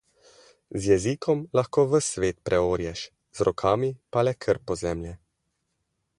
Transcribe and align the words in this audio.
Z 0.81 0.85
jezikom 0.91 1.43
lahko 1.59 1.85
ves 1.91 2.07
svet 2.15 2.39
preorješ, 2.49 3.05
z 3.37 3.49
rokami 3.49 3.91
pa 4.15 4.27
le 4.29 4.35
krpo 4.43 4.81
zemlje. 4.85 5.15